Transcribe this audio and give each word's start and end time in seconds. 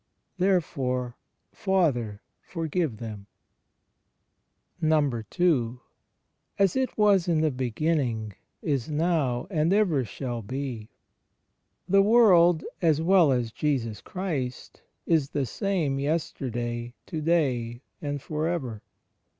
Therefore, 0.39 1.15
Father, 1.51 2.23
forgive 2.41 2.97
them." 2.97 3.27
II. 4.83 5.75
"As 6.57 6.75
it 6.75 6.97
was 6.97 7.27
in 7.27 7.41
the 7.41 7.51
beginning, 7.51 8.33
is 8.63 8.89
now 8.89 9.45
and 9.51 9.71
ever 9.71 10.03
shall 10.03 10.41
be." 10.41 10.89
The 11.87 12.01
world, 12.01 12.63
as 12.81 12.99
well 12.99 13.31
as 13.31 13.51
Jesus 13.51 14.01
Christ, 14.01 14.81
is 15.05 15.29
the 15.29 15.45
same 15.45 15.99
yesterday, 15.99 16.95
to 17.05 17.21
day 17.21 17.83
and 18.01 18.19
for 18.19 18.47
ever. 18.47 18.81